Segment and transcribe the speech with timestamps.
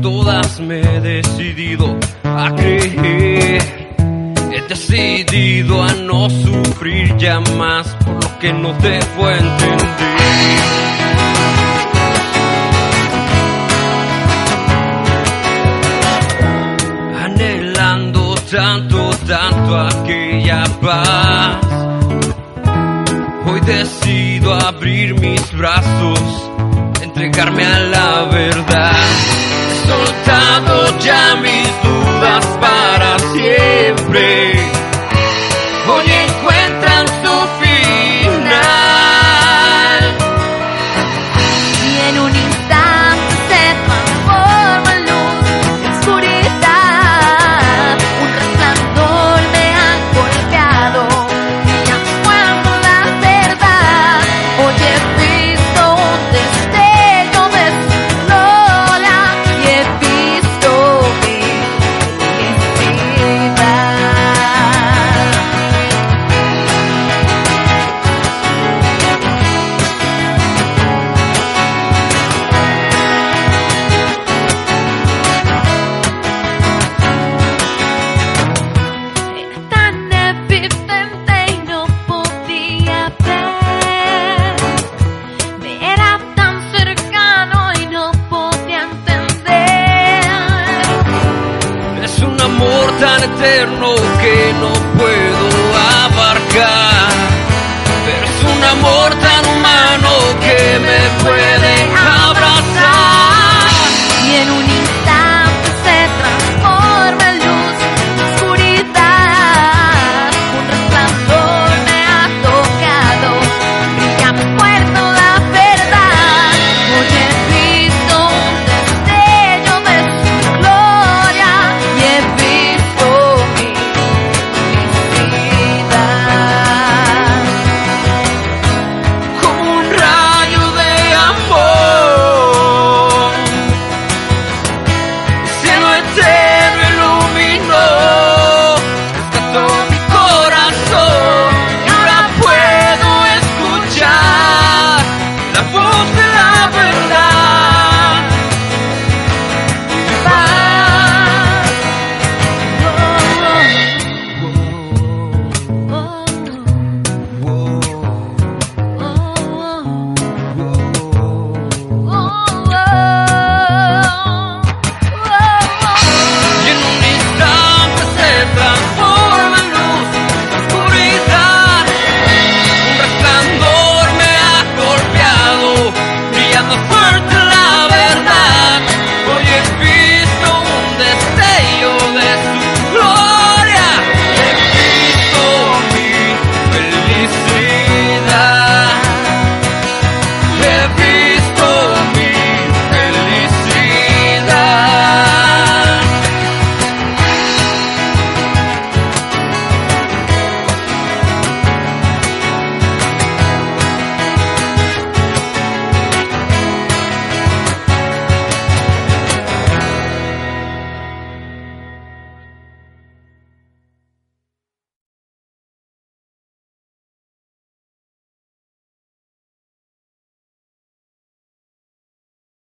[0.00, 3.62] Todas me he decidido a creer.
[4.52, 9.88] He decidido a no sufrir ya más por lo que no debo entender.
[17.24, 21.66] Anhelando tanto, tanto aquella paz.
[23.46, 26.50] Hoy decido abrir mis brazos
[27.20, 28.99] entregarme a la verdad.
[31.10, 31.59] shine
[93.24, 95.48] eterno que no puedo
[96.04, 97.29] abarcar.